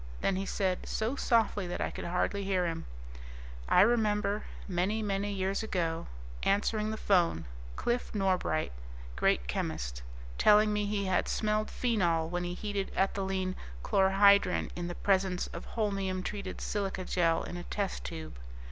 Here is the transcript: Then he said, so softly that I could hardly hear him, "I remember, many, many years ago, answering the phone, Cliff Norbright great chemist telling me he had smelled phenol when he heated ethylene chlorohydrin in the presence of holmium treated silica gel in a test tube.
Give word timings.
Then 0.21 0.35
he 0.35 0.47
said, 0.47 0.87
so 0.87 1.15
softly 1.15 1.67
that 1.67 1.79
I 1.79 1.91
could 1.91 2.05
hardly 2.05 2.43
hear 2.43 2.65
him, 2.65 2.85
"I 3.69 3.81
remember, 3.81 4.45
many, 4.67 5.03
many 5.03 5.31
years 5.31 5.61
ago, 5.61 6.07
answering 6.41 6.89
the 6.89 6.97
phone, 6.97 7.45
Cliff 7.75 8.11
Norbright 8.15 8.71
great 9.15 9.47
chemist 9.47 10.01
telling 10.39 10.73
me 10.73 10.87
he 10.87 11.05
had 11.05 11.27
smelled 11.27 11.69
phenol 11.69 12.27
when 12.29 12.43
he 12.43 12.55
heated 12.55 12.91
ethylene 12.95 13.53
chlorohydrin 13.83 14.71
in 14.75 14.87
the 14.87 14.95
presence 14.95 15.45
of 15.53 15.67
holmium 15.67 16.23
treated 16.23 16.61
silica 16.61 17.05
gel 17.05 17.43
in 17.43 17.55
a 17.55 17.63
test 17.65 18.03
tube. 18.03 18.37